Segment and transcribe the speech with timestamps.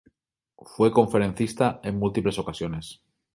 [0.57, 3.03] Fue conferencista en múltiples ocasiones.